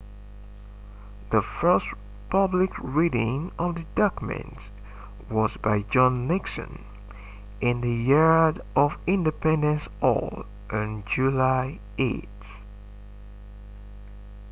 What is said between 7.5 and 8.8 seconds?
in the yard